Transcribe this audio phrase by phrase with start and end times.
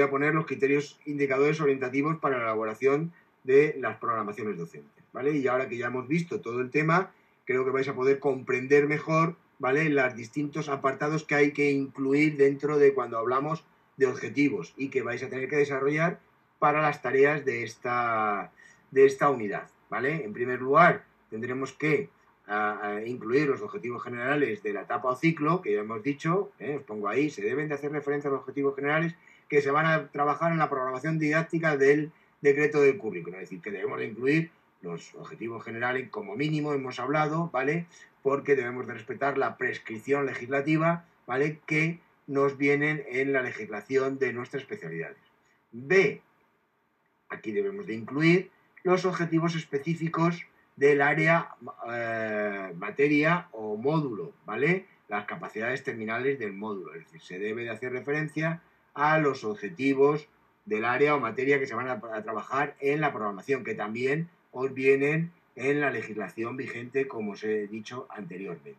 [0.00, 3.12] voy a poner los criterios indicadores orientativos para la elaboración
[3.44, 5.32] de las programaciones docentes, ¿vale?
[5.32, 7.12] Y ahora que ya hemos visto todo el tema,
[7.44, 9.90] creo que vais a poder comprender mejor, ¿vale?
[9.90, 13.62] Los distintos apartados que hay que incluir dentro de cuando hablamos
[13.98, 16.18] de objetivos y que vais a tener que desarrollar
[16.58, 18.52] para las tareas de esta,
[18.90, 20.24] de esta unidad, ¿vale?
[20.24, 22.08] En primer lugar, tendremos que
[23.06, 26.76] incluir los objetivos generales de la etapa o ciclo, que ya hemos dicho, ¿eh?
[26.76, 29.14] os pongo ahí, se deben de hacer referencia a los objetivos generales
[29.48, 33.36] que se van a trabajar en la programación didáctica del decreto del currículo.
[33.36, 34.50] Es decir, que debemos de incluir
[34.82, 37.86] los objetivos generales, como mínimo hemos hablado, ¿vale?
[38.22, 41.60] Porque debemos de respetar la prescripción legislativa, ¿vale?
[41.66, 45.18] Que nos vienen en la legislación de nuestras especialidades.
[45.72, 46.22] B.
[47.28, 48.50] Aquí debemos de incluir
[48.82, 50.46] los objetivos específicos
[50.76, 51.54] del área,
[51.92, 54.86] eh, materia o módulo, ¿vale?
[55.08, 56.94] Las capacidades terminales del módulo.
[56.94, 58.62] Es decir, se debe de hacer referencia
[58.94, 60.28] a los objetivos
[60.64, 64.72] del área o materia que se van a, trabajar en la programación, que también os
[64.72, 68.78] vienen en la legislación vigente, como os he dicho anteriormente.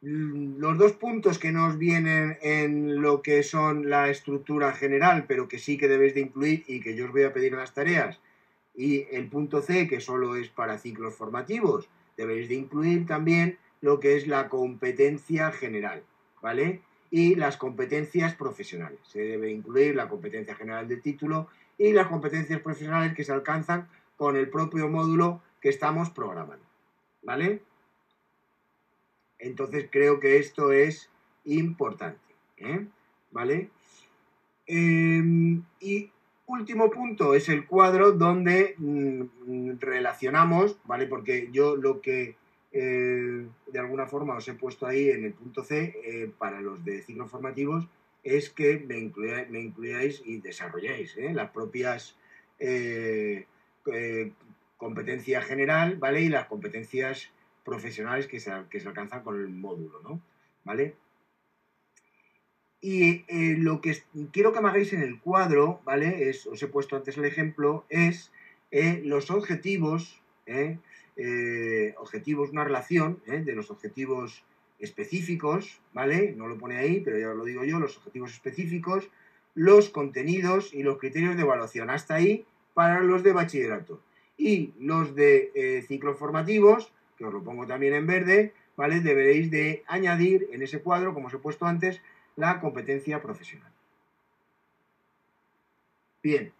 [0.00, 5.58] Los dos puntos que nos vienen en lo que son la estructura general, pero que
[5.58, 8.20] sí que debéis de incluir y que yo os voy a pedir en las tareas,
[8.74, 14.00] y el punto C, que solo es para ciclos formativos, debéis de incluir también lo
[14.00, 16.02] que es la competencia general,
[16.42, 16.80] ¿vale?
[17.10, 18.98] y las competencias profesionales.
[19.04, 23.88] Se debe incluir la competencia general del título y las competencias profesionales que se alcanzan
[24.16, 26.66] con el propio módulo que estamos programando.
[27.22, 27.62] ¿Vale?
[29.38, 31.08] Entonces creo que esto es
[31.44, 32.34] importante.
[32.56, 32.84] ¿eh?
[33.30, 33.70] ¿Vale?
[34.66, 36.10] Em, y
[36.46, 41.06] último punto es el cuadro donde mm, relacionamos, ¿vale?
[41.06, 42.36] Porque yo lo que
[42.72, 46.84] eh, de alguna forma os he puesto ahí en el punto C eh, para los
[46.84, 47.86] de ciclos formativos
[48.24, 51.32] es que me, incluyáis, y desarrolláis ¿eh?
[51.32, 52.16] las propias
[54.76, 56.22] competencias general, ¿vale?
[56.22, 57.30] Y las competencias
[57.64, 60.20] profesionales que se, que se alcanzan con el módulo, ¿no?
[60.64, 60.96] ¿Vale?
[62.86, 63.24] Y
[63.56, 63.96] lo que
[64.30, 66.28] quiero que hagáis en el cuadro, ¿vale?
[66.28, 68.30] Es, os he puesto antes el ejemplo, es
[69.04, 70.20] los objetivos,
[71.16, 73.40] eh, objetivos, una relación ¿eh?
[73.40, 74.44] de los objetivos
[74.78, 76.34] específicos, ¿vale?
[76.36, 79.08] No lo pone ahí, pero ya lo digo yo, los objetivos específicos,
[79.54, 81.88] los contenidos y los criterios de evaluación.
[81.88, 84.00] Hasta ahí para los de bachillerato.
[84.36, 89.00] Y los de eh, ciclos formativos, que os lo pongo también en verde, ¿vale?
[89.00, 92.02] Deberéis de añadir en ese cuadro, como os he puesto antes,
[92.36, 93.72] la competencia profesional.
[96.22, 96.52] Bien.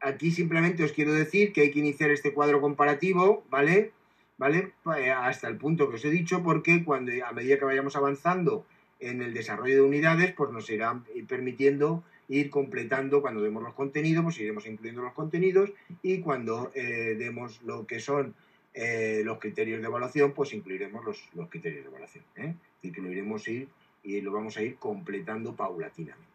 [0.00, 3.92] Aquí simplemente os quiero decir que hay que iniciar este cuadro comparativo, ¿vale?
[4.36, 4.74] ¿Vale?
[4.98, 8.66] Eh, hasta el punto que os he dicho, porque cuando a medida que vayamos avanzando
[9.00, 14.24] en el desarrollo de unidades, pues nos irá permitiendo ir completando cuando demos los contenidos,
[14.24, 15.72] pues iremos incluyendo los contenidos
[16.02, 18.34] y cuando eh, demos lo que son
[18.74, 22.24] eh, los criterios de evaluación, pues incluiremos los, criterios de evaluación.
[22.36, 22.54] ¿eh?
[22.82, 23.68] Es que lo iremos ir
[24.02, 26.34] y lo vamos a ir completando paulatinamente.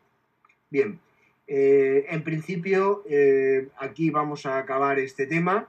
[0.69, 0.99] Bien,
[1.51, 5.67] eh, en principio, eh, aquí vamos a acabar este tema.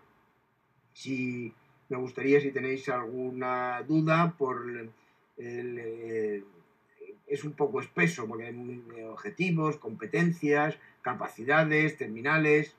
[0.93, 1.55] Si
[1.89, 4.91] me gustaría, si tenéis alguna duda, por
[5.39, 6.45] eh,
[7.27, 12.77] es un poco espeso, porque hay objetivos, competencias, capacidades, terminales.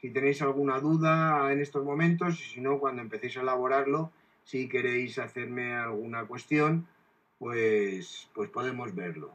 [0.00, 4.12] Si tenéis alguna duda en estos momentos, y si no, cuando empecéis a elaborarlo,
[4.44, 6.86] si queréis hacerme alguna cuestión,
[7.38, 9.34] pues, pues podemos verlo.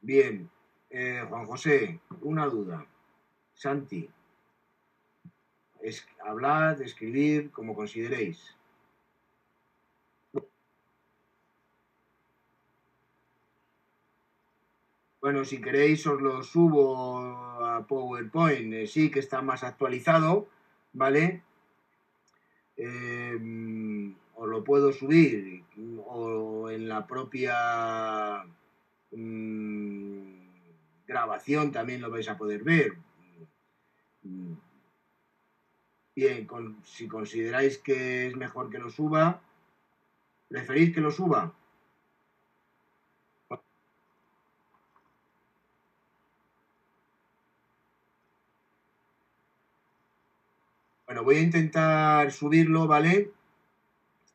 [0.00, 0.48] Bien,
[0.88, 2.86] eh, Juan José, una duda.
[3.54, 4.08] Santi,
[5.82, 8.56] es, hablad, escribir, como consideréis.
[15.20, 17.28] Bueno, si queréis os lo subo
[17.62, 20.48] a PowerPoint, eh, sí que está más actualizado,
[20.94, 21.42] ¿vale?
[22.76, 23.36] Eh,
[24.34, 25.64] os lo puedo subir
[26.06, 28.44] o en la propia...
[29.12, 30.40] Mm,
[31.10, 32.92] grabación también lo vais a poder ver.
[36.14, 36.48] Bien,
[36.84, 39.42] si consideráis que es mejor que lo suba,
[40.48, 41.52] ¿preferís que lo suba?
[51.10, 53.32] Bueno, voy a intentar subirlo, ¿vale?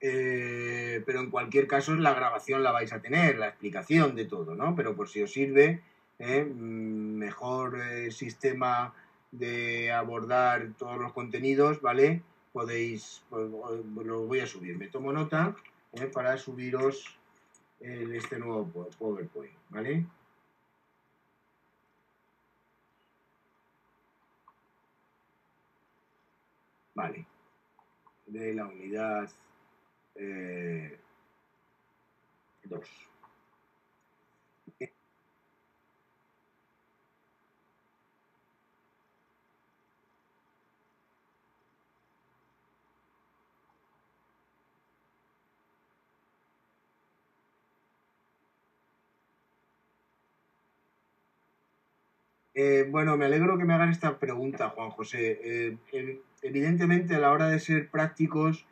[0.01, 4.56] Eh, pero en cualquier caso la grabación la vais a tener, la explicación de todo,
[4.56, 4.75] ¿no?
[4.75, 5.81] Pero por si os sirve,
[6.19, 6.44] ¿eh?
[6.44, 8.94] Mm, mejor eh, sistema
[9.31, 12.24] de abordar todos los contenidos, ¿vale?
[12.51, 15.56] Podéis, pues, lo voy a subir, me tomo nota
[16.12, 17.18] para subiros
[17.80, 20.06] este nuevo PowerPoint, ¿vale?
[26.95, 27.25] Vale.
[28.25, 29.30] De la unidad
[30.15, 30.15] 2.
[30.15, 31.00] Eh,
[52.57, 55.41] Eh, bueno, me alegro que me hagan esta pregunta, Juan José.
[55.43, 58.65] Eh, evidentemente, a la hora de ser prácticos,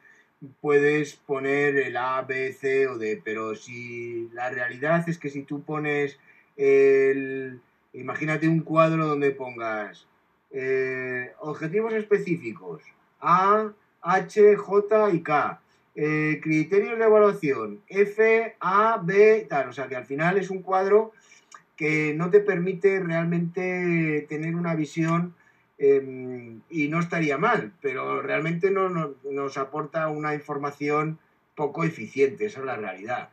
[0.61, 5.43] puedes poner el A, B, C o D, pero si la realidad es que si
[5.43, 6.17] tú pones
[6.55, 7.59] el.
[7.91, 10.07] Imagínate un cuadro donde pongas
[10.51, 12.81] eh, objetivos específicos,
[13.19, 15.61] A, H, J y K.
[15.93, 19.67] criterios de evaluación, F, A, B, tal.
[19.67, 21.11] O sea que al final es un cuadro
[21.75, 25.35] que no te permite realmente tener una visión
[25.77, 31.19] em, y no estaría mal, pero realmente no, nos aporta una información
[31.55, 33.29] poco eficiente, esa es la realidad.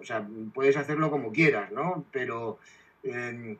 [0.00, 2.04] o sea, puedes hacerlo como quieras, ¿no?
[2.12, 2.58] Pero,
[3.02, 3.56] em,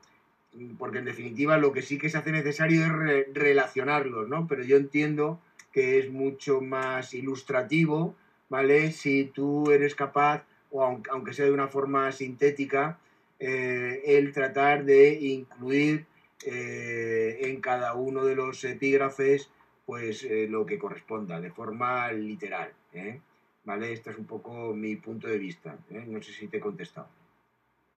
[0.78, 4.46] porque en definitiva lo que sí que se hace necesario es relacionarlos, ¿no?
[4.46, 5.40] Pero yo entiendo
[5.72, 8.14] que es mucho más ilustrativo,
[8.48, 8.92] ¿vale?
[8.92, 12.98] Si tú eres capaz, o aunque sea de una forma sintética,
[13.40, 16.06] eh, el tratar de incluir
[16.44, 19.50] eh, en cada uno de los epígrafes
[19.86, 22.72] pues eh, lo que corresponda de forma literal.
[23.64, 23.92] ¿Vale?
[23.92, 25.76] Este es un poco mi punto de vista.
[26.06, 27.08] No sé si te he contestado.